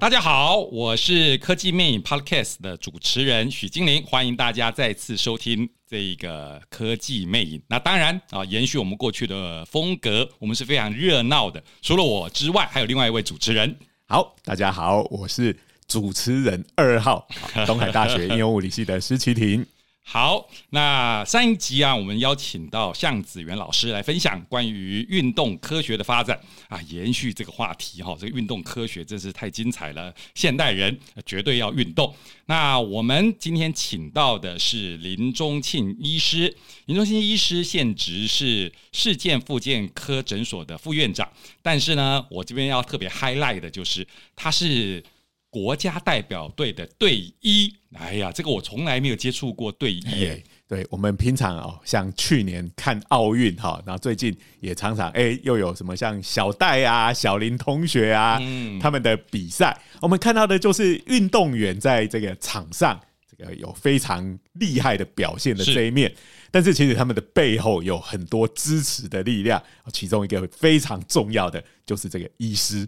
[0.00, 7.60] 大家好，我是科技魅影 Podcast 的主持人许金玲，欢迎大家再次收听这个科技魅影。
[7.68, 11.60] 那当然啊，延续我们过去的风格，我们是非常热闹的。
[11.82, 13.76] 除了我之外，还有另外一位主持人。
[14.06, 15.54] 好，大家好，我是
[15.88, 17.26] 主持人二号，
[17.66, 19.66] 东海大学应用物理系的施奇廷。
[20.10, 26.40] 好，那上一集啊，我们邀请到向子元老师来分享关于运动科学的发展
[26.70, 32.10] 啊，延续这个话题哈，这个运动科学真是太精彩了，现代人绝对要运动。
[32.46, 41.30] 那我们今天请到的是林忠庆医师，林忠庆医师现职是世健复健科诊所的副院长，
[41.60, 45.04] 但是呢，我这边要特别 highlight 的就是他是。
[45.50, 50.30] 国家代表队的队医，哎呀，这个我从来没有接触过队医。
[50.66, 66.14] 对，我们平常哦，像去年看奥运哈，然后最近也常常哎，又有什么像小戴啊、小林同学啊，嗯，他们的比赛，我们看到的就是运动员在这个场上这个有非常厉害的表现的这一面，
[66.50, 72.86] 但是其实他们的背后有很多支持的力量，其中一个非常重要的就是这个医师。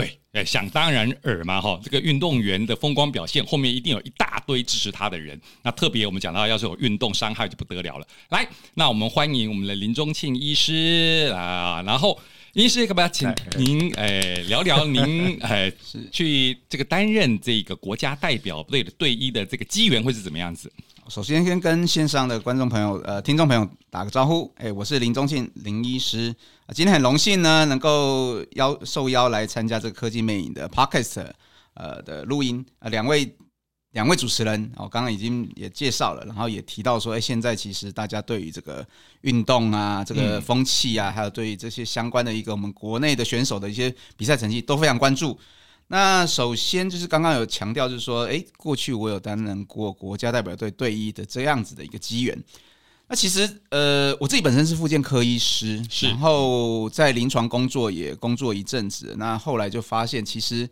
[0.00, 5.40] 对，哎，想当然耳嘛，哈，这个运动员的风光表现后面一定有一大堆支持他的人。
[5.62, 8.06] 那特别我们讲到，要是有运动伤害就不得了了。
[8.30, 12.18] 来，那我们欢迎我们的林宗庆医师啊，然后
[12.54, 15.72] 医师可不可以请您哎聊聊您哎
[16.10, 20.72] 去这个担任这个国家代表队的队医的这个机缘会是怎么样子？
[21.10, 24.48] 首先，先跟线上的观众朋友、呃，听众朋友打个招呼。
[24.58, 26.32] 哎，我是林宗庆林医师，
[26.72, 31.26] 今天很荣幸呢，能够邀受邀来参加这个科技魅影的 Podcast
[31.74, 32.64] 呃的录音。
[32.78, 33.36] 呃，两位
[33.90, 38.86] 两位主持人，我刚刚已经也介绍了，然后也提到说，哎，现在其实大家对于这个
[39.22, 45.36] 运动啊，这个风气啊，还有对于这些相关的一个我们国内的选手的一些比赛成绩都非常关注。
[45.92, 52.44] 那首先就是刚刚有强调，就是说，诶，过去我有担任过国家代表队队医的这样子的一个机缘。
[53.08, 59.16] 那其实，呃，我自己本身是附件科医师，是，然后在临床工作也工作一阵子。
[59.18, 60.68] 那后来就发现，其实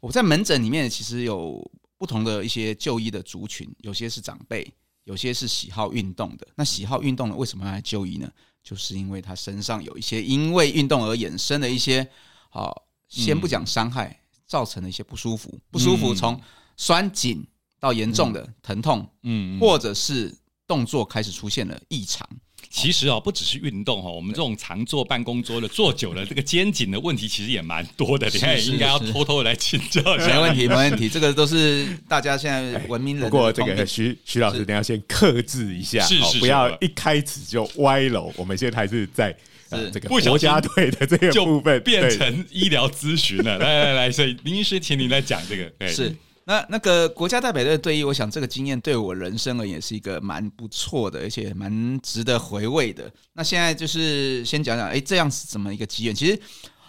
[0.00, 1.62] 我在门诊里面其实有
[1.98, 4.66] 不同的一些就医的族群，有些是长辈，
[5.04, 6.48] 有些是喜好运动的。
[6.54, 8.26] 那喜好运动的为什么要来就医呢？
[8.64, 12.08] 就是因为他身上有一些因为运动而衍生的一些，
[12.48, 14.06] 好，先不讲伤害。
[14.06, 14.21] 嗯
[14.52, 16.38] 造成的一些不舒服，不舒服从
[16.76, 17.42] 酸紧
[17.80, 20.30] 到严重的疼痛，嗯，或者是
[20.66, 22.28] 动作开始出现了异常。
[22.68, 28.28] 其实哦，不只是运动哦，我们这种常坐办公桌的坐久了，这个肩颈的问题其实也蛮多的。
[28.28, 30.26] 你看，应该要偷偷的来请教一下。
[30.26, 33.30] 没问题，没问题，这个都是大家现在文明人。
[33.30, 38.30] 不过这个徐徐老师，你要先克制一下，是是，不要一开始就歪楼。
[38.36, 39.34] 我们现在还是在。
[39.78, 43.58] 是这个国家队的这个部分变成医疗咨询了。
[43.58, 45.88] 来来来，所以林医师，请您来讲这个。
[45.88, 53.10] 是那那个国家代表队队医，我想这个经验对我人生而言是一个蛮不错的，而且蛮值得回味的。
[53.34, 56.14] 那现在就是先讲讲，哎，这样是怎么一个机缘？
[56.14, 56.40] 其实，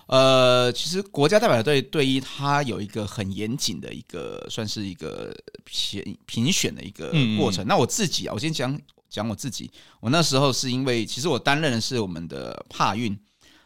[0.07, 5.35] 呃，其实国家代表队队医他有一个很严谨的一个，算是一个
[5.65, 7.63] 评评选的一个过程。
[7.63, 8.79] 嗯嗯，那我自己啊，我先讲。
[9.13, 9.69] 讲我自己，
[9.99, 13.15] 我那时候是因为，其实我担任的是我们的帕运，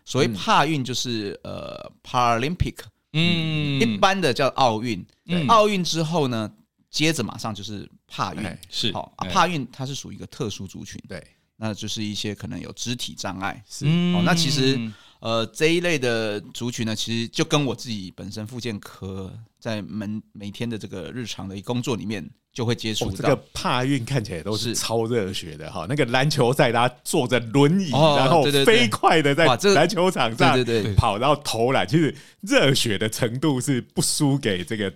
[0.04, 2.76] 所谓帕运就是、嗯、呃 Paralympic，
[3.14, 5.04] 嗯，一般的叫奥运，
[5.48, 6.52] 奥运、嗯、之后呢，
[6.92, 8.92] 接着马上就是帕运，是。
[8.92, 11.26] 好，帕运它是属于一个特殊族群，对，
[11.56, 14.78] 那就是一些可能有肢体障碍，是，哦，那其实
[15.20, 22.30] 呃这一类的族群呢，其实就跟我自己本身复健科在门每天的这个日常的工作里面。
[22.54, 25.86] 就会接触到、哦、这个帕运，看起来都是超热血的哈。
[25.88, 29.46] 那个篮球赛，他坐着轮椅，然后飞快的在
[29.76, 34.92] 篮球场上对对对跑，然后投篮，其实热血的程度是不输给这个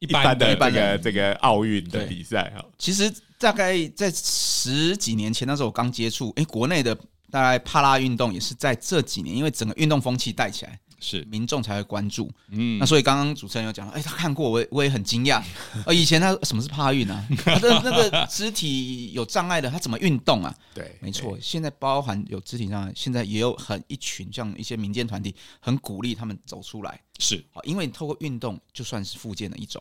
[0.00, 2.62] 一般的这个这个奥运的比赛哈。
[2.76, 6.94] 其实大概在十几年前那时候我刚接触，哎，国内的
[7.30, 10.78] 大概帕拉运动也是在这几年，因为整个运动风气带起来。
[11.00, 15.40] 是民众才会关注，嗯，那所以刚刚主持人有讲，哎、欸，他看过，我也我也很惊讶，
[15.86, 17.24] 呃， 以前他什么是帕运啊？
[17.44, 20.52] 他的那个肢体有障碍的，他怎么运动啊？
[20.74, 29.80] 对，没错，现在包含有肢体障碍，现在也有很一群像一些民间团体，很鼓励他们走出来，是，因为你透过运动就算是复健的一种，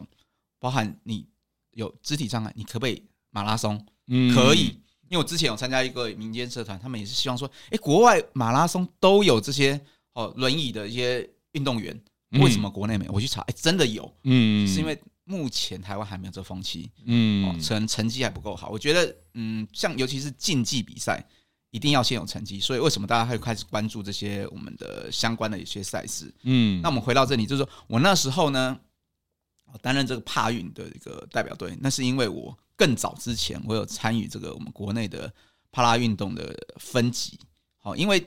[0.59, 1.25] 包含你
[1.71, 3.01] 有肢体障碍，你可不可以
[3.31, 3.83] 马拉松？
[4.05, 4.79] 嗯，可以，
[5.09, 9.79] 因为我之前有参加一个民间社团，他们也是希望说，哎、欸，国外马拉松都有这些。
[10.17, 11.95] 哦，轮椅的一些运动员，
[12.41, 13.11] 为什么国内没有？
[13.11, 18.69] 我去查，哎，真的有，嗯，是因为目前台湾还没有这风气，嗯，可能成绩还不够好。
[18.69, 21.23] 我觉得，嗯，像尤其是竞技比赛，
[21.69, 22.59] 一定要先有成绩。
[22.59, 26.33] 所以为什么大家会开始关注这些我们的相关的一些赛事？
[26.41, 28.75] 嗯，那我们回到这里，就是说我那时候呢，
[29.83, 35.29] 担任这个帕运的一个代表队，那是因为我更早之前我有参与这个我们国内的
[35.71, 37.37] 帕拉运动的分级。
[37.79, 38.25] 好，因为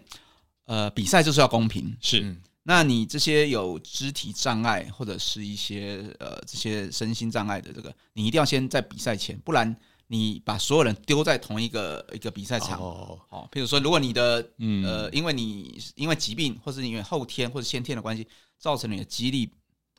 [0.65, 2.21] 呃比赛就是要公平，是。
[2.21, 9.75] 嗯那你这些有肢体障碍或者是一些呃这些身心障碍的这个，你一定要先在比赛前，不然
[10.09, 14.85] 你把所有人丢在同一个一个比赛场，哦，好，譬如说，如果你的嗯。
[14.85, 19.51] 呃，因为你因为疾病或是因为后天或者先天的关系，造成你的肌力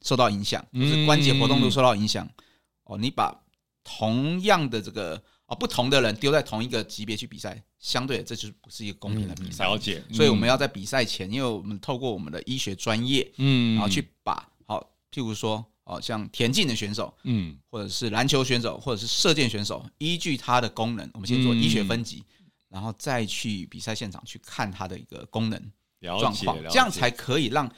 [0.04, 2.30] 受到影响，就是关节活动度受到影响，
[2.84, 3.36] 哦，你把
[3.84, 5.22] 同样的这个。
[5.46, 9.66] 啊，不同的人丢在同一个级别去比赛，相对的这就是不是一个公平的比赛。
[9.66, 14.80] 了解，所以我们要在比赛前，因为我们透过我们的医学专业，嗯，然后去把好，
[15.12, 22.24] 譬如说，哦，像田径的选手，嗯，或者是篮球选手，或者是射箭选手，依据他的功能，我们先做医学分级，
[22.70, 25.62] 然后再去比赛现场去看他的一个功能
[26.00, 27.70] 状况，这样才可以让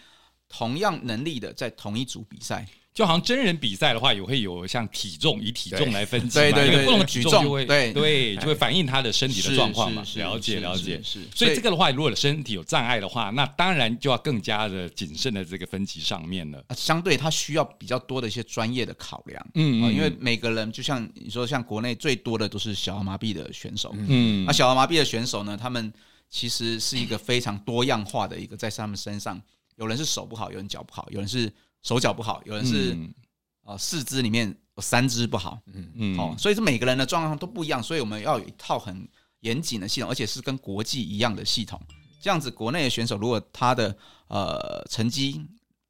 [0.48, 2.68] 同样能力的在同一组比赛。
[2.94, 10.04] 就好像真人比赛的话，也会有像体重以体重来分级，对对对，不同的体重就会对对就会反映他的身体的状况嘛。
[10.16, 11.22] 了解了解，是。
[11.34, 16.64] 所以这个的话，如果身体有障碍的话，那当然就要更加的谨慎的这个分级上面了。
[16.76, 25.92] 相对他需要比较多的一些专业的考量，嗯，因为每个人就像你说，像国内最多的都是小儿麻痹的选手，嗯，那小儿麻痹的选手呢，他们
[26.30, 29.42] 其实是一个非常多样化的一个，在他们身上，
[29.78, 31.52] 有人是手不好，有人脚不好，有人是
[31.84, 32.98] 手脚不好，有人是。
[33.66, 39.08] 啊，四肢里面有三肢不好，嗯嗯，哦，所以是每个人的状况都不一样，所以我们要有一套很
[39.40, 41.82] 严谨的系统，而且是跟国际一样的系统。
[42.20, 43.98] 这样子，国内的选手如果他的
[44.28, 45.42] 呃成绩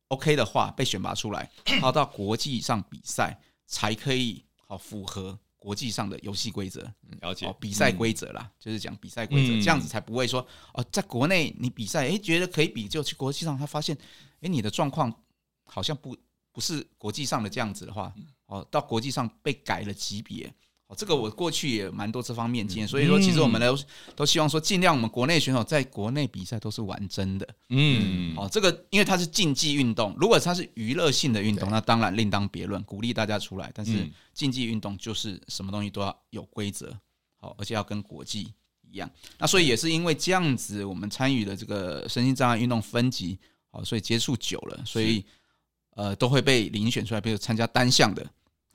[0.09, 1.49] OK 的话，被选拔出来，
[1.81, 3.35] 好到国际上比赛
[3.65, 6.87] 才可以好符合国际上的游戏规则，
[7.21, 7.51] 了解。
[7.59, 10.45] 比赛规则啦，就是讲比赛规则，这样子才不会说
[10.75, 13.97] 哦，在国内你比赛，哎，觉得可以比，就去国际上他发现，
[14.41, 15.11] 哎，你的状况
[15.73, 16.15] 好像不。
[16.55, 18.13] 不是国际上的这样子的话，
[18.45, 20.45] 哦，到国际上被改了级别，
[20.85, 23.75] 哦，这个我过去也蛮多这方面经验，所以说其实我们都
[24.15, 36.95] 都希望说，尽量我们国内选手在国内比赛都是玩真的，嗯，哦，这个因为它是竞技运动，如果它是娱乐性的运动，那当然另当别论，鼓励大家出来，但是竞技运动就是什么东西都要有规则，
[37.37, 38.53] 好，而且要跟国际
[38.91, 39.09] 一样，
[39.39, 43.39] 那所以也是因为这样子，我们参与了这个身心障碍运动分级，
[43.71, 45.25] 好，所以接触久了，所以。
[45.95, 48.25] 呃，都会被遴选出来，比如参加单项的，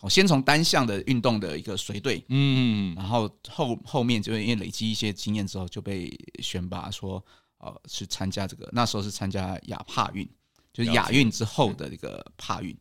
[0.01, 7.25] 哦，先从单项的运动的一个随队，嗯，然后后后面就因为累积一些经验之后，就被选拔说，
[7.59, 10.29] 呃，去参加这个，那时候是参加亚帕运，
[10.73, 12.77] 就是亚运之后的一个帕运，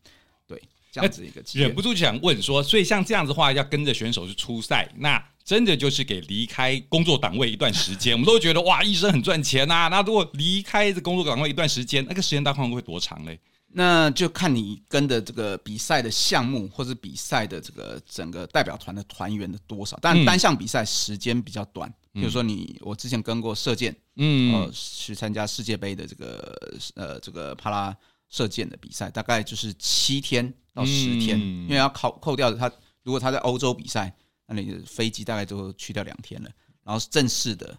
[0.45, 0.61] 对，
[0.91, 1.43] 这样子一个。
[1.53, 13.39] 忍不住就想问说，所以像这样子的话，要跟着选手去出赛，那真的就是给离开工作岗位一段时间，我们都会觉得哇，医生很赚钱呐、啊，那如果离开这工作岗位一段时间，那个时间大概会多长嘞？
[13.69, 19.99] 那就看你跟的这个比赛的项目，或者比赛的这个整个代表团的团员的多少。
[20.01, 26.57] 但单项比赛时间比较短，比如说你我之前跟过射箭，嗯，呃，去参加世界杯的这个
[26.95, 27.95] 呃这个帕拉
[28.29, 32.71] 射箭的比赛，大概就是七天到十天，因为要扣扣掉他，
[33.03, 34.11] 如果他在欧洲比赛，
[34.47, 36.49] 那你的飞机大概都去掉两天了，
[36.83, 37.77] 然后正式的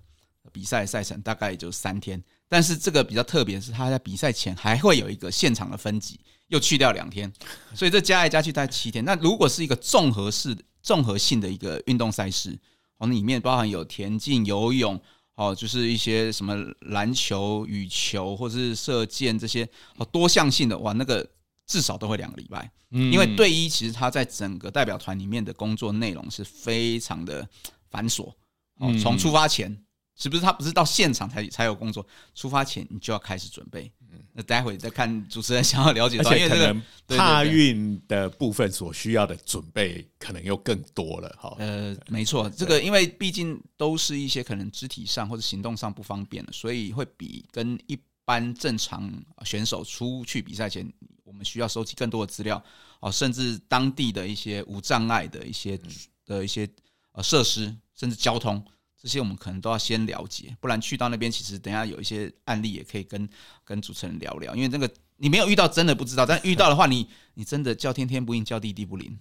[0.52, 2.22] 比赛赛程大概也就三天。
[2.48, 7.30] 但是这个比较特别，是他在比赛前还会有一个现场的分级，又去掉两天，
[7.74, 9.04] 所以这加来加去大概七天。
[9.04, 12.58] 那如果是一个综合式、综合性的一个运动赛事，
[12.96, 14.98] 哦，里面包含有田径、游泳，
[15.34, 21.28] 哦，就是一些什么篮球、羽球或者是射箭这些哦多项性的，哇，那个
[21.66, 22.70] 至少都会两个礼拜。
[22.92, 27.46] 嗯，因为队医其实他在整个代表团里面的工作内容是非常的
[27.90, 28.32] 繁琐，
[28.78, 29.84] 哦，从出发前。
[30.18, 32.04] 是不是他不是到现场才才有工作？
[32.34, 33.90] 出发前你就要开始准备。
[34.10, 41.28] 嗯，那待会再看主持人想要了解到，可能帕运的部分所需要的准备可能又更多了。
[41.38, 49.12] 哈，呃，没错，这个因为毕竟都是一些可能肢体上或者行动上不方便的，所以会比跟一般正常
[49.44, 50.90] 选手出去比赛前，
[51.22, 52.60] 我们需要收集更多的资料
[53.00, 55.78] 哦，甚至当地的一些无障碍的一些
[56.24, 56.68] 的一些
[57.12, 58.64] 呃设施，甚至交通。
[59.00, 63.28] 这些我们可能都要先了解，不然去到那边，其实等一下有一些案例也可以跟
[63.64, 69.16] 跟主持人聊聊，因为那个你没有遇到，真的不知道；但遇到的话，你你真的叫天天不应，叫地地不灵。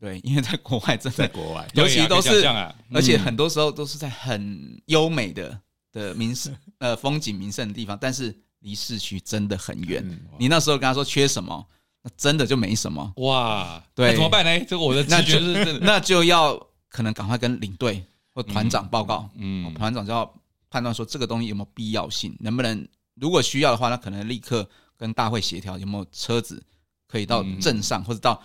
[0.00, 2.44] 对，因为在国外真的，在国外，尤其都是，
[2.92, 5.58] 而且很多时候都是在很优美的
[5.92, 10.04] 的名胜呃风景名胜的地方，但是离市区真的很远。
[10.38, 11.64] 你那时候跟他说缺什么，
[12.02, 13.12] 那真的就没什么。
[13.16, 14.64] 哇，对，那怎么办呢？
[14.66, 16.54] 这个我的直觉是，那就要
[16.88, 18.04] 可能赶快跟领队。
[18.34, 20.34] 或团长报告，嗯，团长就要
[20.68, 26.60] 判断说这个东西有没有必要性，能不能如果需要的话，那可能立刻跟大会协调有没有车子
[27.06, 28.42] 可以到镇上或者到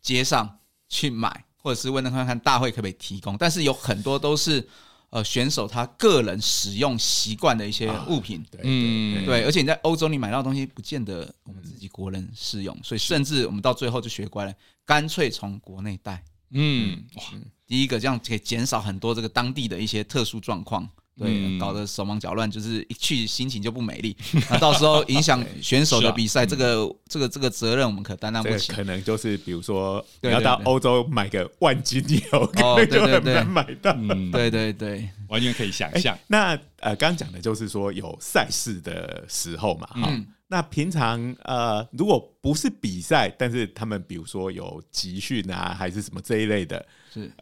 [0.00, 0.58] 街上
[0.88, 3.36] 去买，或者是问看看大会可不可以提供。
[3.36, 4.66] 但是有很多都是
[5.10, 16.22] 呃选手他个人使用习惯的一些物品，对，嗯，对，而且你在欧洲你买到的东西不见得我们自己国人适用，所以甚至我们到最后就学乖了，干脆从国内带。
[16.54, 17.22] 嗯，哇，
[17.72, 20.86] 第一个这样可以减少很多这个当地的一些特殊状况。
[21.18, 24.14] 对，搞得手忙脚乱，就是一去心情就不美丽。
[24.50, 28.72] 那到时候影响选手的比赛，这个这个这个责任我们可担当不起。
[28.72, 32.02] 可能就是比如说，你要到欧洲买个万金
[32.32, 33.94] 油，可能就很难买到。
[34.30, 36.18] 对对对，完全可以想象。
[36.26, 40.12] 那呃，刚讲的就是说有赛事的时候嘛，哈。
[40.52, 46.86] 那平常呃，如果不是比赛，但是他们比如说有集训啊，还是什么这一类的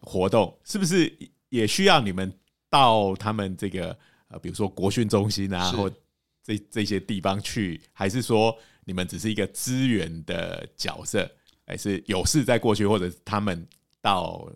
[0.01, 1.13] 活动，是不是
[1.49, 2.33] 也需要你们？
[2.69, 3.99] 到他们这个
[4.29, 5.91] 呃，比如说国训中心啊，或
[6.45, 11.29] 这这些地方去，还是说你们只是一个资源的角色，
[11.67, 13.67] 还是有事再过去，或者他们
[14.01, 14.49] 到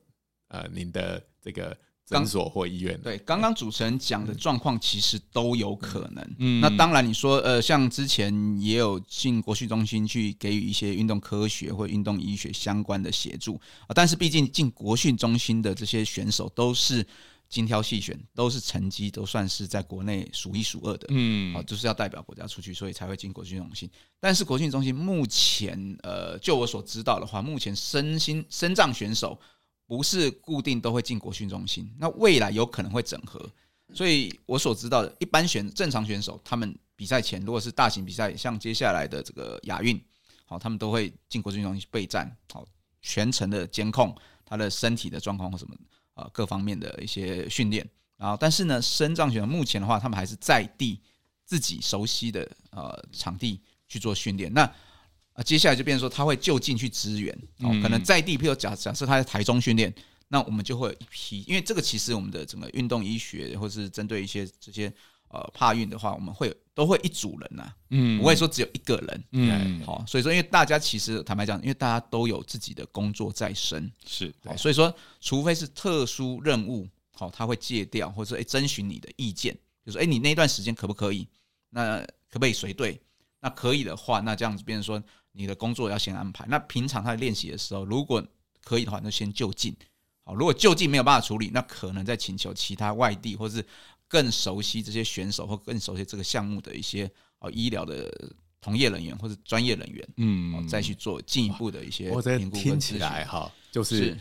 [0.47, 3.01] 呃您的这个诊所或医院？
[3.03, 6.35] 对，刚刚主持人讲的状况其实都有可能。
[6.39, 13.55] 嗯，那当然你说呃，像之前也有进国训中心去给予一些运动科学或运动医学相关的协助
[13.87, 17.07] 啊，但是毕竟进国训中心的这些选手都是。
[17.47, 23.89] 精挑细选，都是成绩都算是在国内数一数二的，嗯，好，就是要代表国家出去，所以才会进国训中心。
[24.19, 29.39] 但是国训中心目前，呃，就我所知道的话，目前身心身障选手
[29.87, 33.49] 不是固定都会进国训中心，那未来有可能会整合。
[33.93, 40.03] 所以我所知道的，一般选正常选手，他们比赛前如果是大型比赛，像接下来的这个亚运，
[40.47, 42.67] 好，他们都会进国训中心备战，好，
[43.03, 44.15] 全程的监控
[44.45, 45.75] 他的身体的状况或什么。
[46.17, 47.85] 呃，各方面的一些训练，
[48.17, 51.01] 然后但是呢，身障选手目前的话，他们还是在地
[51.45, 54.55] 自己熟悉的呃场地去做训练。
[54.55, 54.73] 那
[55.35, 59.93] 啊，接下来就变成说他会就近去支援哦，可能在地，譬如假假设他在台中训练，
[60.29, 64.93] 那我们就会有一批，因为这个其实我们的整个运动医学，或是针对一些这些
[65.29, 74.95] 呃帕运的话，我们会都会一组人呐，嗯，不会说只有一个人，嗯，好，所以说因为大家其实坦白讲，因为大家都有自己的工作在身，是，所以说。
[75.27, 81.27] 除非是特殊任务，好，他会借调，或者说，哎，征询你的意见，就说，哎，你那段时间可不可以？
[81.71, 81.99] 那
[82.29, 83.01] 可不可以随队？
[83.41, 85.03] 那可以的话，那这样子，变成说，
[85.35, 86.47] 你的工作要先安排。
[86.49, 88.27] 那平常他练习的时候，如果
[88.63, 89.77] 可以的话，那先就近。
[90.25, 93.63] 好，如果就近没有办法处理，那可能再请求其他外地，或是
[94.09, 97.11] 更熟悉这些选手，或更熟悉这个项目的一些
[97.41, 98.11] 哦医疗的
[98.61, 102.57] 同业人员或者专业人员，嗯，再去做进一步的一些评估。
[102.57, 104.17] 听起来哈，就是。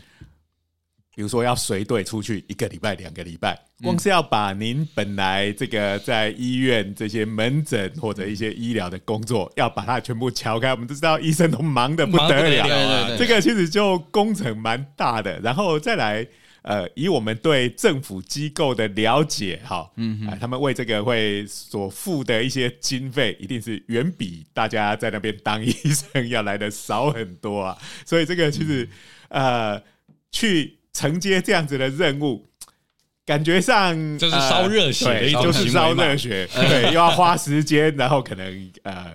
[1.14, 10.70] 比如说要随队出去一个礼拜、两个礼拜，光是要把您本来这个在医院这些门诊或者一些医疗的工作，要把它全部敲开。
[10.70, 15.38] 我们都知道医生都忙得不得了，这个其实就工程蛮大的。
[15.38, 16.26] 然后再来，
[16.62, 27.78] 呃，以我们对政府机构的了解，哈，嗯，他们为这个会所付的一些经费，一定是远比大家在那边当医生要来的少很多啊。
[28.04, 28.88] 所以这个其实，
[29.28, 29.80] 呃，
[30.32, 30.76] 去。
[30.94, 32.48] 承接这样子的任务，
[33.26, 39.12] 感觉上就是烧热血，对，就是烧热血，对，又要花时间，然后可能呃，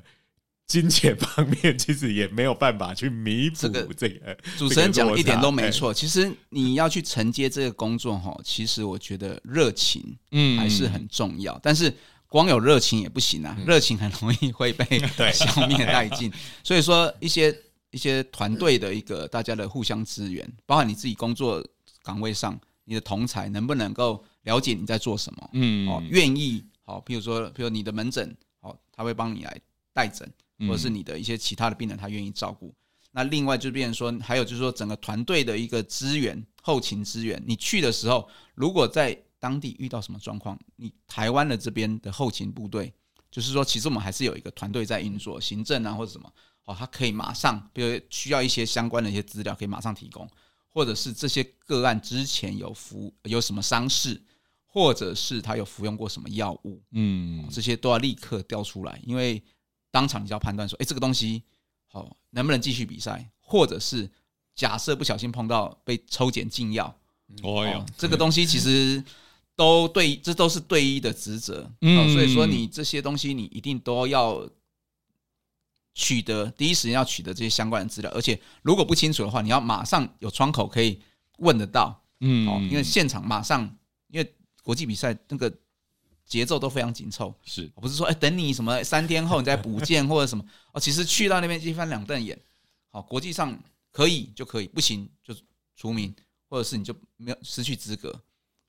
[0.67, 3.55] 金钱方面其实也没有办法去弥补
[3.95, 4.37] 这个。
[4.57, 10.59] 主持人讲一点都没错，其实你要去承接这个工作哈，其实我觉得热情嗯。
[10.59, 11.91] 还是很重要，但是
[12.27, 14.99] 光有热情也不行啊，热情很容易会被
[15.31, 16.29] 消灭殆尽，
[16.61, 17.55] 所以说一些。
[17.91, 21.65] 一些团队的一个大家的互相支援，包括你自己工作
[22.03, 25.49] 岗位上，你的同才能不能够了解你在做什么？
[25.53, 29.59] 嗯，哦，愿意好，比如说，比如你的门诊，好，他会帮你来
[29.93, 32.73] 带诊，或者是你的一些其他的病人，他愿意照顾。
[33.11, 42.93] 那另外就变成说，还有就是说，整个团队的一个资源、后勤资源，你去的时候，如果在当地遇到什么状况，你台湾的这边的后勤部队，
[43.31, 46.31] 就是说，其实我们还是有一个团队在运作，行政啊或者什么。
[46.69, 50.29] 哦，他可以马上，比如需要一些相关的一些资料，可以马上提供，
[50.67, 54.21] 或者是这些个案之前有服有什么伤势，
[54.67, 59.41] 或者是他有服用过什么药物，嗯，这些都要立刻调出来，因为
[59.89, 61.41] 当场你就要判断说，哎，这个东西
[61.87, 64.07] 好能不能继续比赛，或者是
[64.53, 66.95] 假设不小心碰到被抽检禁药，
[67.41, 69.03] 哦哟，这个东西其实
[69.55, 74.47] 都对，这都是对医的职责，嗯，所以说你这些东西你一定都要。
[75.99, 80.97] 取得第一时间要取得这些相关的资料，而且如果不清楚的话，你要马上有窗口可以
[81.39, 83.69] 问得到，嗯，哦因为现场马上，
[84.07, 85.53] 因为国际比赛那个
[86.25, 87.69] 节奏都非常紧凑，是。
[87.75, 90.45] 不是说哎、欸、等你什么三天后你再补件或者什么。
[90.71, 90.79] 哦？
[90.79, 92.39] 其实去到那边一翻两瞪眼，
[92.91, 95.35] 好，国际上可以就可以，不行就
[95.75, 96.15] 除名，
[96.47, 98.17] 或者是你就没有失去资格。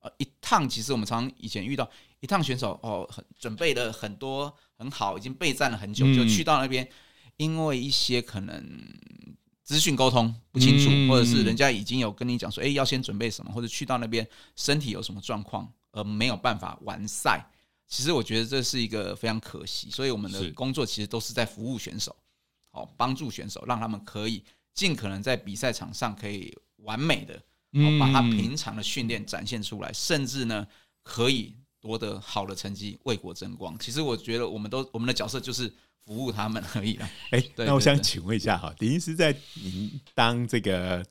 [0.01, 6.89] 呃，一趟其实我们常常以前遇到一趟选手哦，很准备了很多很好，已经备战了很久，就去到那边，
[7.41, 8.63] 因为一些可能
[9.65, 15.73] 资讯沟通不清楚，或者是人家已经有跟你讲说，哎，要先准备什么，或者去到那边身体有什么状况。
[15.93, 17.45] 而没有办法完赛，
[17.89, 19.91] 其实我觉得这是一个非常可惜。
[19.91, 22.15] 所以我们的工作其实都是在服务选手，
[22.71, 27.43] 哦帮助选手，让他们可以尽可能在比赛场上可以完美的，
[27.99, 30.65] 把他平常的训练展现出来，甚至呢
[31.03, 33.77] 可以夺得好的成绩，为国争光。
[33.81, 37.11] 其实我觉得我们都我们的角色就是服务他们而已了。
[37.31, 41.05] 哎， 那我想请问一下哈，林医师在您当这个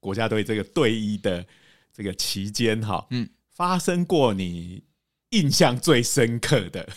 [0.00, 1.46] 国家队这个队医的
[1.92, 3.28] 这个期间哈，嗯。
[3.50, 4.84] 发生过你
[5.30, 6.88] 印象最深刻的，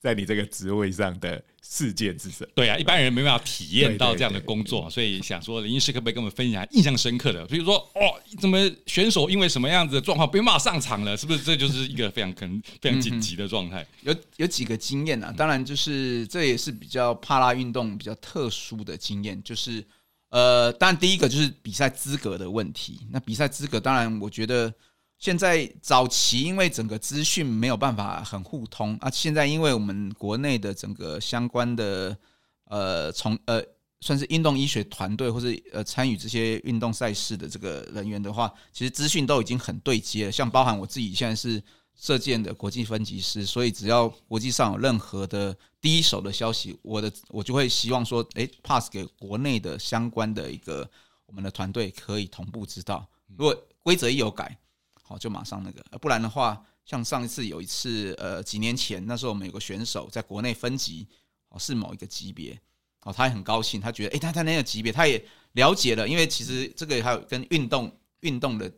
[0.00, 2.50] 在你这个职位上的事件是什么？
[2.54, 7.44] 对啊，一般人没办法体验到这样的工作，所以想说林医师可不可以跟我们分享印象深刻的？
[7.46, 11.16] 比如说，哦，怎么选手因为什么样子的状况被骂上场了？
[11.16, 13.84] 是不是这就是一个非常可能非常紧急的状态？
[14.02, 19.84] 有有几个经验啊，当然就是这也是比较帕拉运动比较特殊的经验，就是
[20.30, 23.00] 呃，当然第一个就是比赛资格的问题。
[23.10, 24.72] 那比赛资格，当然我觉得。
[25.18, 32.16] 现在早期因为整个资讯没有办法很互通啊，现在因为我们国内的整个相关的
[32.66, 33.60] 呃从呃
[34.00, 40.32] 算是运动医学团队或者呃参与这些运动赛事的这个人员的话，其实资讯都已经很对接了。
[40.32, 41.60] 像包含我自己现在是
[41.96, 50.88] 射箭的国际分级师，所以只要国际上有任何的第一手的消息，我的我就会希望说，诶，pass 给国内的相关的一个
[51.26, 53.04] 我们的团队可以同步知道。
[53.36, 54.56] 如果规则一有改。
[55.08, 61.08] 好，就马上那个，不然的话，像上一次有一次，呃，几年前那时候我们有个选手在国内分级，
[61.48, 62.60] 哦，是某一个级别，
[63.04, 67.90] 哦，他也很高兴，他觉得，哎，他在那个级别，他也了解了，因为其实这个还有跟运动
[68.20, 68.70] 运动的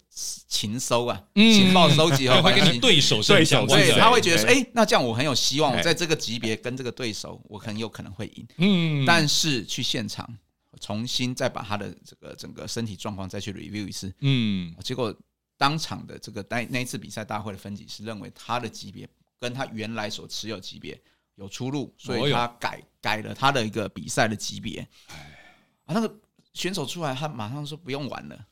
[0.47, 10.33] 情搜啊，情报收集哦， 会跟你对手对手，对，他会觉得说，哎，那这样我很有希望，我在这个级别跟这个对手，我很有可能会赢，嗯，但是去现场
[10.79, 15.13] 重新再把他的这个整个身体状况再去 review 一次，嗯，结果。
[15.61, 19.07] 当场的这个那那一次比赛大会的分级是认为他的级别
[19.39, 20.99] 跟他原来所持有级别
[21.35, 24.81] 有出入，所以他改改了他的一个比赛的级别。
[25.85, 26.11] 啊，那个
[26.55, 28.47] 选手出来，他马上说不用玩了，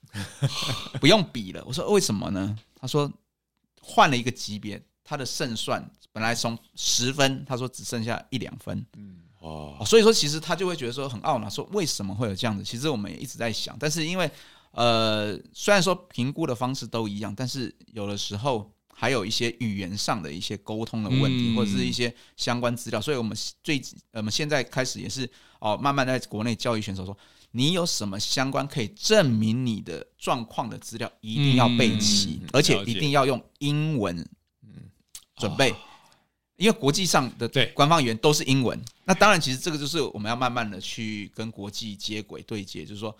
[1.00, 1.64] 不用比了。
[1.64, 2.54] 我说为什么呢？
[2.76, 3.10] 他说
[3.80, 8.84] 换了一个级别，他的胜算本来从十分，他说只剩下一两分。
[8.98, 12.62] 嗯，哦，所以说其实他就会觉得说很懊恼，说为什么会有这样子？
[12.62, 14.30] 其实我们也一直在想，但是因为。
[14.72, 25.28] 呃，虽然说评估的方式都一样，但是有的时候还有一些语言上的一些沟通的问题，或者是一些相关资料，所以我们最我们现在开始也是
[25.58, 27.16] 哦，慢慢在国内教育选手说，
[27.52, 34.28] 你有什么相关可以证明你的状况的资料，一定要备齐，而且一定要用英文
[35.36, 35.74] 准备，
[36.56, 38.80] 因为国际上的官方语言都是英文。
[39.04, 43.16] 那当然，其实这个就是我们要慢慢的去跟国际接轨对接，就是说，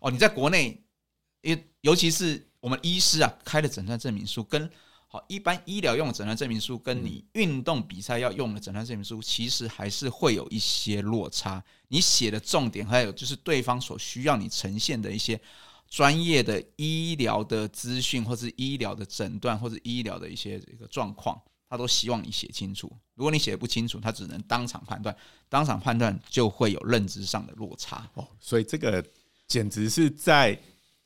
[0.00, 0.80] 哦，你在国内。
[1.42, 4.68] 因为尤其是我们医师啊开的诊断证明书，跟
[5.08, 11.62] 好一般医疗用的诊断证明书，跟你运动比赛要用的诊断证明书，其实还是会有一些落差。
[11.88, 15.38] 你写的重点，还有就是对方所需要你呈现的一些
[15.86, 22.90] 专业的医疗的资讯，或是医疗的诊断，或者医疗的一些这个状况，他都希望你写清楚。
[23.14, 25.14] 如果你写的不清楚，他只能当场判断，
[25.50, 28.08] 当场判断就会有认知上的落差。
[28.14, 29.04] 哦，所以这个
[29.46, 30.58] 简直是在。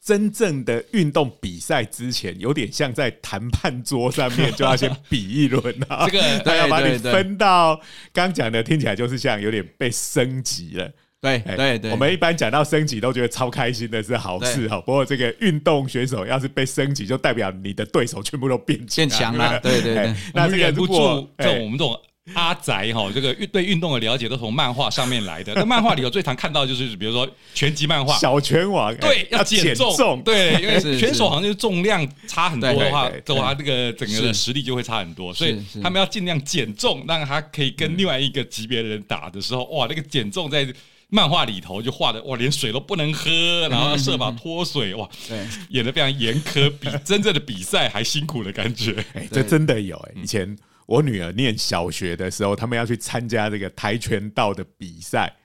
[0.04, 6.08] 真正的运动比赛之前，有点像在谈判桌上面就要先比一轮啊。
[6.08, 7.80] 这个 他要把你分到
[8.12, 10.90] 刚讲的，听起来就是像有点被升级了。
[11.20, 14.80] 对对对，我们一般讲到升级都觉得超开心的是好事哈。
[14.80, 19.58] 不过这个运动选手要是被升级，就代表你的对手全部都变变强了。
[19.60, 22.00] 对对对，那这个如果像我们这种。
[22.34, 25.54] 阿宅哈，这个运对运动的了解都从漫画上面来的。
[25.54, 40.66] 那漫画里头最常看到就是，比如说拳击漫画，小拳王，对，要减重，对，因为 选手好像就是重量差很多的话，的话，这个整个的实力就会差很多，所以他们要尽量减重，让他可以跟另外一个级别的人打的时候，哇，那个减重在
[41.08, 43.30] 漫画里头就画的哇，连水都不能喝，
[43.70, 48.96] 然后设法脱水，哇，对，演的非常严苛，比 真正的比赛还辛苦的感觉。
[49.14, 50.56] 哎，这真的有哎，以前。
[50.86, 55.36] 我女儿念小学的时候，他们要去参加这个跆拳道的比赛。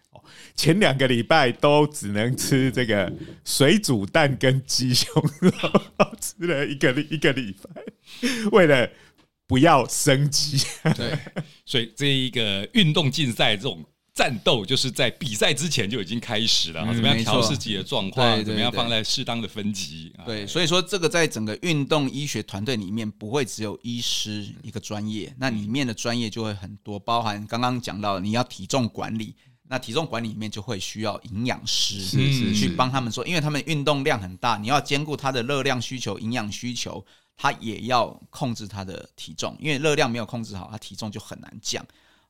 [0.56, 3.12] 前两个礼拜都只能吃这个
[3.44, 5.52] 水煮蛋跟鸡胸肉，
[6.20, 8.88] 吃了一个一个礼拜，为了
[9.48, 10.64] 不要升级。
[10.96, 11.18] 对，
[11.66, 13.84] 所以这一个运动竞赛这种。
[14.14, 20.14] 战斗就是在比赛之前就已经开始了，嗯、怎么样调试自己的状况，怎么样放在适当的分级。
[20.26, 29.34] 对，所以说这个在整个运动医学团队里面不会只有医师一个专业，嗯、那里面的专业就会很多，包含刚刚讲到你要体重管理，
[29.70, 32.02] 那体重管理里面就会需要营养师，
[32.54, 37.04] 去帮他们说，因为他们运动量很大，你要兼顾他的热量需求、营养需求，
[37.38, 41.82] 他也要控制他的体重，因为热量没有控制好，他体重就很难降。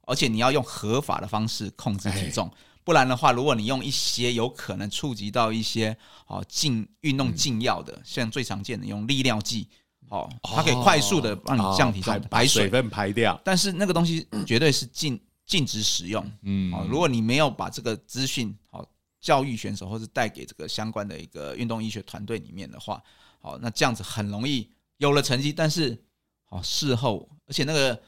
[0.06, 2.52] 而且你要用合法的方式控制体重，
[2.84, 5.96] 不然的话，如果你用一些有可能触及到一些
[6.28, 9.68] 哦禁运动禁药的，像最常见的用利尿剂，
[10.10, 13.40] 哦，它可以快速的让你降体重、排水分排掉。
[13.46, 16.26] 但是那个东西绝对是禁禁止使用。
[16.42, 18.86] 嗯，哦如果你没有把这个资讯哦
[19.20, 23.02] 教育选手，或是带给这个相关的一个运动医学团队里面的话，
[23.40, 26.04] 好，那这样子很容易有了成绩，但是
[26.50, 28.02] 哦事后，而且那个。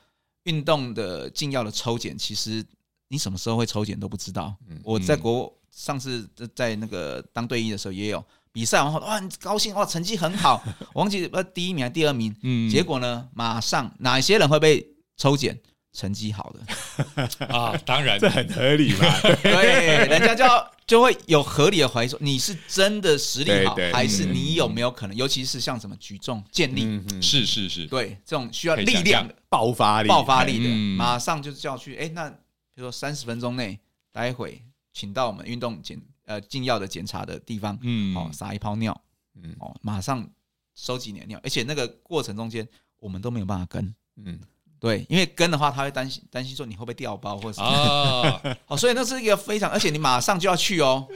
[0.44, 2.64] 运动的禁药的抽检，其实
[3.08, 4.56] 你什么时候会抽检都不知道。
[4.84, 12.36] 我在国上次在那个当队医的时候也有比赛完后，哇，很高兴哇，成绩很好， 我忘记呃第一名还是第二名。
[12.42, 14.86] 嗯，结果呢，马上哪些人会被
[15.18, 15.60] 抽检？
[15.96, 19.06] 成绩好的 啊，当然这很合理嘛。
[19.44, 20.44] 对，人家就
[20.86, 25.16] 就会有合理的怀疑说，你是真的实力好，还是你有没有可能？
[25.16, 31.96] 尤其是像什么举重、健力，是是是，对这种需要力量的爆发力、爆发力的，马上就是叫去。
[31.96, 32.36] 哎，那比
[32.76, 33.80] 如说三十分钟内，
[34.12, 39.00] 待会请到我们运动检呃禁药的检查的地方，嗯，哦，撒一泡尿，
[39.36, 40.30] 嗯，哦，马上
[40.76, 42.68] 收集你的尿，而且那个过程中间
[43.00, 44.40] 我们都没有办法跟，嗯。
[44.84, 47.68] 对，因为跟的话，他会担心担心说你会不会掉包或者什么。
[47.70, 51.08] 哦， 哦，所以那是一个非常，而且你马上就要去哦，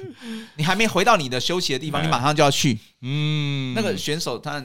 [0.55, 4.63] 你还没回到你的休息的地方，你马上就要去，嗯，那个选手他。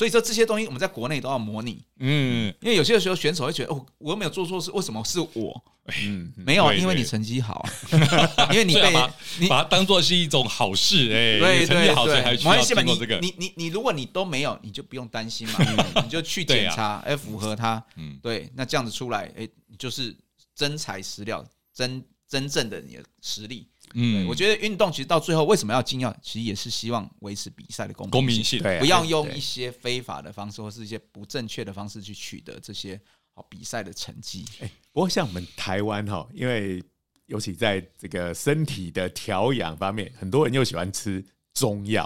[0.00, 5.62] 所以说这些东西我们在国内都要模拟，嗯，因为有些时候选手会觉得哦，我又没有做错事，为什么是我？
[6.02, 7.68] 嗯， 没有，因为你成绩好，
[8.50, 8.90] 因为你被
[9.38, 13.18] 你把它当做是一种好事，哎，对成绩好所以还这个。
[13.20, 15.58] 你你你如果你都没有，你就不用担心嘛，
[16.02, 19.46] 你就去检查，哎，符合它，嗯，对，那这样子出来，哎，
[19.78, 20.16] 就是
[20.54, 23.66] 真材实料，真真正的你的实力。
[23.94, 33.00] 嗯，我觉得运动其实到最后为什么要禁药，其实也是希望维持比赛的公公平性，不要用一些非法的方式或是一些不正确的方式去取得这些
[33.34, 34.44] 好比赛的成绩。
[34.60, 36.82] 哎，不过像我们台湾哈，因为
[37.26, 41.24] 尤其在这个身体的调养方面，很多人又喜欢吃
[41.54, 42.04] 中药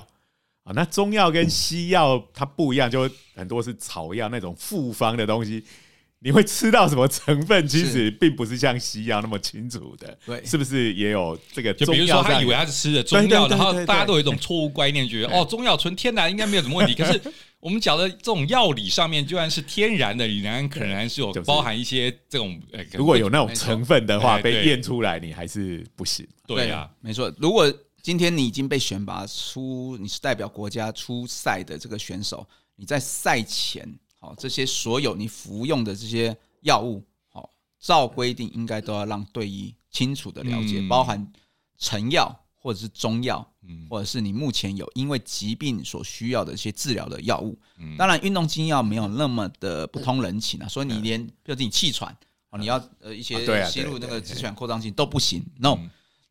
[0.63, 0.73] 啊。
[0.75, 5.65] 那中药跟西药它不一样，就很多是草药那种复方的东西。
[6.25, 7.69] 你会吃到什么成分？
[7.69, 11.75] 其实并不是像西药那么清楚的，对，是不是也有这个？
[11.75, 16.95] 就比如说，他以为他是吃的中药，然后大家都有一种错误观念，觉得哦，中药纯天然应该没有什么问题。
[16.97, 17.21] 可是
[17.61, 22.59] 我们讲的这种药理上面，就算是天然的，仍然可能还是有 包含一些这种。
[22.95, 26.27] 如果有那种成分的话，被验出来，你还是不行。
[26.47, 27.31] 对啊，没错。
[27.39, 27.71] 如果
[28.03, 33.87] 今天你已经被选拔出，你是代表国家出赛的这个选手，你在赛前。
[34.25, 41.31] 哦，这些所有你服用的这些药物，好，照规定应该都要让队医清楚的了解，嗯、包含
[41.77, 47.59] 成药或者是中药，嗯，或者是你目前有因为疾病所需要的一些治疗的药物。
[47.79, 52.17] 嗯，当然运动禁药没有那么的不通人情啊，所以你连比如你气喘，
[52.51, 55.45] 哦，你要呃一些吸入那个支气管扩张剂都不行。
[55.59, 55.79] No，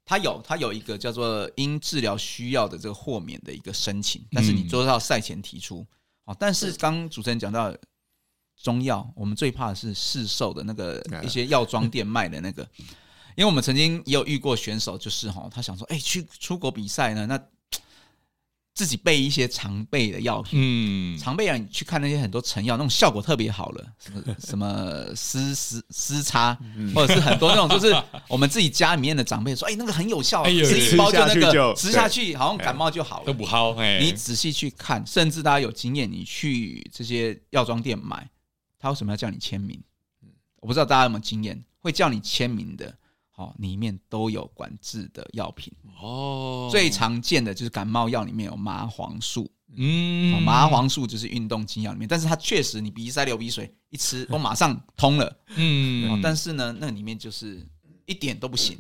[0.04, 5.86] 它有它有一个叫做因治疗需要的这个豁免的一个申请，但是你做到赛前提出。
[6.26, 7.76] 哦，但是刚主持人讲到
[8.62, 12.68] 中药，我们最怕的是市售的那个一些药妆店卖的那个，
[13.36, 17.40] 因为我们曾经也有遇过选手，就是哈，他想说，哎，去出国比赛呢，那。
[18.74, 26.58] 自己备一些常备的药品，嗯，常备啊，你去看那些很多成药，那种效果特别好了，什么 什么丝丝丝擦，
[26.96, 27.96] 或者是很多那种，就是
[28.28, 33.76] 我们自己家里面的长辈说，哎，那个很有效，吃一包就那个吃下去，好像感冒就好了，都不好。
[34.00, 38.28] 你仔细去看，甚至大家有经验，你去这些药妆店买，
[38.80, 39.80] 他为什么要叫你签名？
[40.62, 42.92] 我不知道大家有没有经验，会叫你签名的。
[43.36, 46.70] 好，里面都有管制的药品哦。
[46.72, 56.22] 最常见的就是感冒药里面有麻黄素，嗯，麻黄素就是运动精药里面，但是它确实你鼻塞流鼻水一吃，我 马上通了，嗯。
[56.22, 57.68] 但是呢，那里面就是
[58.06, 58.78] 一点都不行。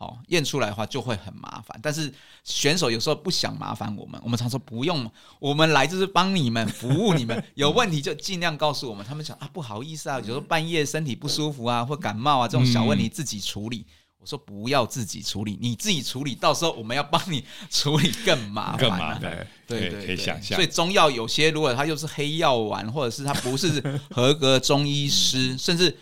[0.00, 2.12] 好，验出来的话就会很麻烦，但是
[2.44, 9.04] 选手有时候不想麻烦我们，我们常说不用，我们来就是帮你们服务你们， 有问题就尽量告诉我们。
[9.04, 13.84] 他们想啊，不好意思啊，有时候半夜身体不舒服啊，或感冒啊这种小问题自己处理，
[14.20, 19.46] 我说不要自己处理，你自己处理，到时候我们要帮你 处理更麻烦、啊，更麻烦。
[19.66, 20.54] 对对，对，可以想象。
[20.54, 25.96] 所以中药有些，如果它又是黑药丸，或者是它不是合格中医师， 嗯、甚至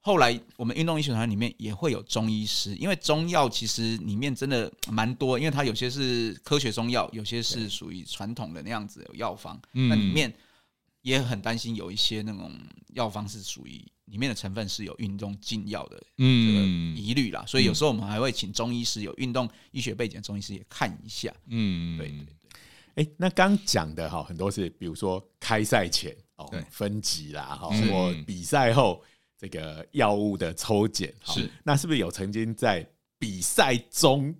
[0.00, 10.32] 后来我们运动医学团里面也会有中医师，因为中药其实里面真的蛮多，因为它有些是科学中药，有些是属于传统的那样子有药方，那里面
[11.02, 12.52] 也很担心有一些那种
[12.94, 13.84] 药方是属于。
[14.06, 16.60] 里面的成分是有运动禁药的这个
[16.96, 21.32] 疑虑啦，所以有时候我们还会请中医师有运动医学背景的中医师也看一下。
[21.46, 23.04] 嗯，对对对。
[23.04, 29.00] 哎，那刚讲的哈，很多是比如说开赛前哦分级啦，哈，或比赛后
[29.40, 31.48] 这个药物的抽检，是。
[31.64, 32.86] 那是不是有曾经在
[33.18, 34.34] 比赛中？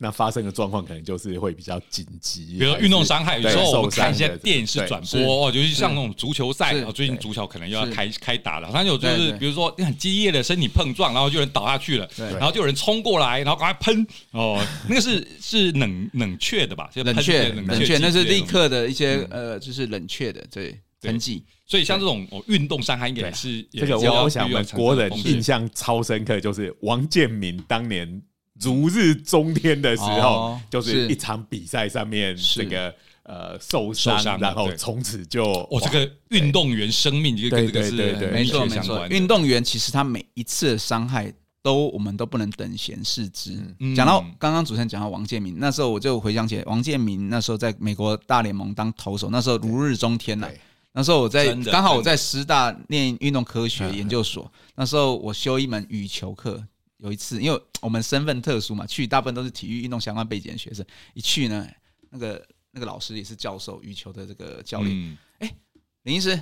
[0.00, 8.68] 那发生的状况可能就是会比较紧急，比如运动伤害，有时候我们看一些电视转播哦，尤其像那种足球赛，最近足球可能又要开开打了。
[8.72, 16.90] 他有就是比如说很激烈的身体碰撞，然后就有人倒下去了，然后就有人冲过来，然后赶快喷哦，那个是是冷冷却的吧？
[16.96, 21.44] 冷却冷却，那是立刻的一些呃，就是冷却的对喷剂。
[21.66, 23.98] 所以像这种哦运动伤害，应该也是这个。
[23.98, 28.22] 我我想我们国人印象超深刻，就是王建民当年。
[28.60, 37.92] 如日中天的时候，就是一场比赛上面这个呃受伤，然后从此就哦，这个运动员生命就跟这个是
[38.30, 39.08] 没错没错。
[39.08, 43.58] 运动员其实他每一次的伤害都我们都不能等闲视之。
[43.96, 50.48] 讲到刚刚主持人讲到王建民，那时候我就回想起来，王建民那时候在美国大联盟当投手，那时候如日中天呐。
[50.94, 56.66] 那时候我在刚好我在师大念运动科学研究所，那时候我修一门羽球课。
[56.98, 60.86] 有一次，因为我们身份特殊嘛，去大部分都是体育运动相关背景的学生。
[61.12, 61.68] 一去呢，
[62.08, 65.18] 那个那个老师也是教授，羽球的这个教练。
[65.40, 66.40] 哎、嗯，林医师。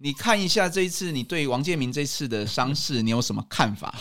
[0.00, 3.94] 你看一下这一次，你对王建民这次的伤势， 你有什么看法？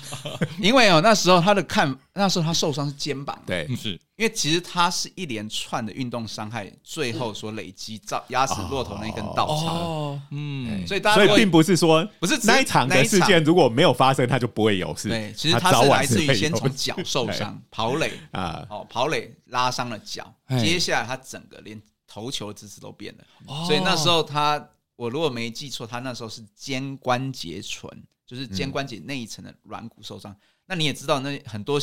[0.58, 4.00] 因为哦，那时候他的看，那时候他受伤是肩膀，对，是。
[4.16, 9.74] 因为其实他是一连串的运动伤害，最后所累积造压死骆驼那一根稻草。
[9.74, 15.08] 哦，嗯，所以大家所以并不是说不是那一场的事件如果没有发生，他就不会有事。
[15.08, 18.12] 对，其实他是来自于先从脚受伤， 跑垒。
[18.30, 23.24] 啊，哦，跑垒拉伤了脚，接下来他整个连投球姿势都变了，
[23.66, 24.64] 所以那时候他。
[24.96, 27.90] 我如果没记错，他那时候是肩关节唇，
[28.24, 30.30] 就是肩关节那一层的软骨受伤。
[30.32, 31.80] 嗯、那你也知道，那很多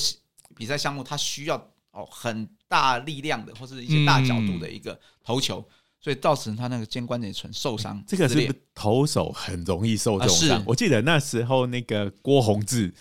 [0.55, 1.57] 比赛项目它需要
[1.91, 8.01] 哦很大力量的，或是一些大角度的一个投球，嗯、所以造成他那个肩关节唇受伤。
[8.07, 10.59] 这个是投手很容易受这种伤？
[10.59, 12.93] 啊、我记得那时候那个郭宏志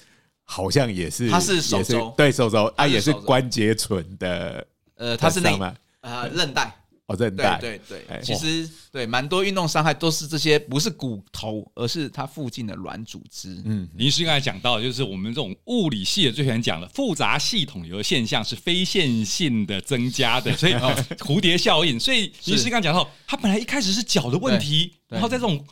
[0.42, 6.76] 好像也是，他是手肘，对手肘，啊也是关节唇的，呃，他是那个呃韧带。
[7.10, 13.60] 哦，韧带，对对对，其实对蛮多运动伤害都是这些，不是骨头，而是它附近的软组织。
[13.64, 20.72] 嗯，您是刚才讲到，就是我们这种物理系的最喜欢讲的复杂系统有的现象是非线性的增加的，所以
[21.18, 21.98] 蝴蝶效应。
[21.98, 25.62] 所以林师刚才讲到，它本来一开始是脚的问题，然后在这种。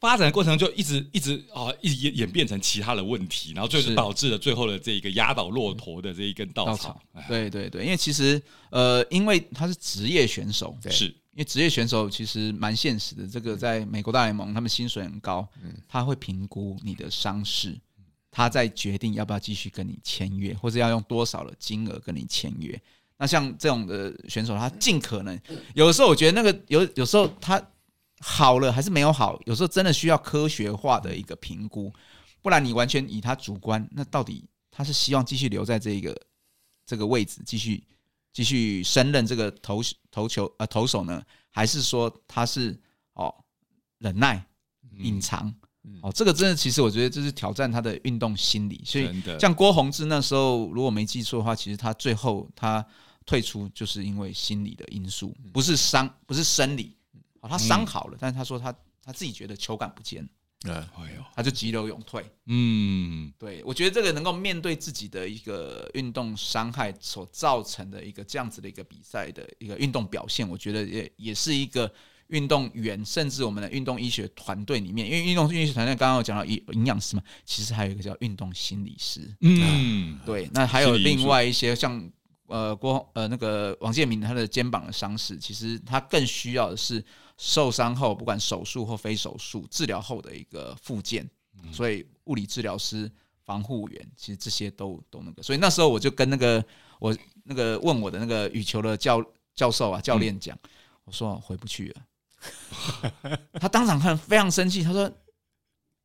[0.00, 6.98] 发展的过程就一直一直啊，一直演演变成其他的问题，然后最后导致了最后的这一个压倒骆驼的这一根稻草。
[7.28, 13.28] 对对对，因为其实呃，因为他是职业选手，是因为职业选手其实蛮现实的。
[13.28, 15.46] 这个在美国大联盟，他们薪水很高，
[15.86, 17.78] 他会评估你的伤势，
[18.30, 22.80] 他再决定要不要继续跟你签约，或者要用多少的金额跟你签约。
[23.18, 25.38] 那像这种的选手，他尽可能
[25.74, 27.62] 有的时候，我觉得那个有有时候他。
[28.20, 29.40] 好了还是没有好？
[29.46, 31.92] 有时候真的需要科学化的一个评估，
[32.42, 36.14] 不然你完全以他主观，那到底他是希望继续留在这个
[36.84, 37.82] 这个位置，继续
[38.32, 39.80] 继续升任这个投
[40.10, 42.78] 投球呃投手呢，还是说他是
[43.14, 43.34] 哦
[43.98, 44.44] 忍耐
[44.98, 45.52] 隐藏？
[46.02, 48.82] 哦，这个真的其实我觉得这是挑战他的运动心理。
[48.84, 52.84] 所以像郭泓志那时候，如果没记错的话，其实他最后他
[53.24, 56.94] 退出就是因为心理的因素，不是伤，不是生理。
[57.40, 60.28] 哦，他伤好了，嗯、但是他说他他自己觉得球感不见，
[60.64, 60.72] 哎
[61.16, 62.24] 呦，他就急流勇退。
[62.46, 71.90] 嗯，对，我觉得这个能够面对自己的一个运动伤害所造成的一个这样子的一个比赛的一个运动表现，我觉得也也是一个
[72.26, 79.34] 运动员，甚至我们的运动医学团队里面，因为运动医学团队刚刚有讲到营营养师嘛，其实还有一个叫运动心理师。
[79.40, 82.10] 嗯，对，那还有另外一些像
[82.50, 87.02] 呃郭呃那个王建民他的肩膀的伤势，其实他更需要的是。
[87.42, 91.26] 受伤后，不管手术或非手术治疗后的一个复健，
[91.72, 93.10] 所以物理治疗师、
[93.46, 95.42] 防护员，其实这些都都那个。
[95.42, 96.62] 所以那时候我就跟那个
[96.98, 100.54] 我那个问我的那个羽球的教教授啊教练讲，
[101.04, 103.38] 我说回不去了。
[103.58, 105.10] 他当场看非常生气，他说：“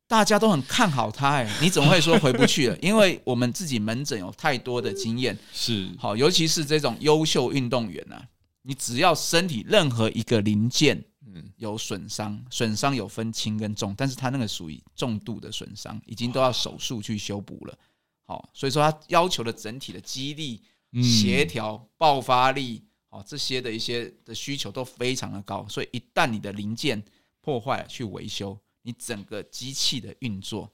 [0.08, 2.78] 大家都很看好他，哎， 你怎么会说回不去了？
[2.82, 8.28] 因为我们自己门诊有太多的经验，是好，尤其是这种优秀运动员啊，
[8.62, 17.76] 你只要身体任何一个零件，嗯，有损伤，损伤有分轻跟重，但是他那个属于重度的损伤，已经都要手术去修补了。
[18.24, 20.62] 好，所以说他要求的整体的肌力、
[21.02, 27.04] 协调、爆发力，哦，这些的一些的需求都非常的高，所以一旦你的零件
[27.40, 28.56] 破坏了，去维修。
[28.86, 30.72] 你整个机器的运作，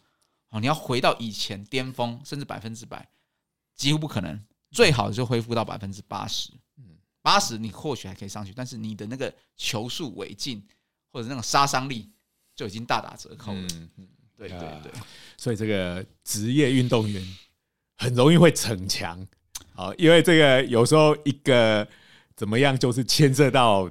[0.51, 3.09] 哦，你要回到以前巅峰，甚至百分之百，
[3.75, 4.39] 几乎不可能。
[4.71, 6.85] 最好就恢复到百分之八十，嗯，
[7.23, 10.63] 八十你或许还可以上去，但是你的那个球速、尾劲
[11.11, 12.11] 或者那种杀伤力
[12.55, 13.61] 就已经大打折扣了。
[13.61, 14.93] 嗯嗯，对对对，
[15.39, 17.37] 所以这个职业运动员
[17.97, 19.27] 很容易会逞强，
[19.75, 21.89] 好，因为这个有时候一个
[22.37, 23.91] 怎么样，就是牵涉到。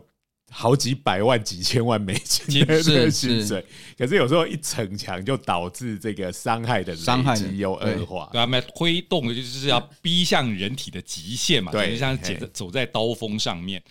[0.54, 3.66] 好几百万、几千万美金的这个薪水，
[3.98, 8.30] 可是有时候一逞强，就导致这个伤害的伤害又恶化。
[8.34, 12.18] 对啊，那推动的就是要逼向人体的极限嘛，对，就像
[12.52, 13.82] 走在刀锋上面。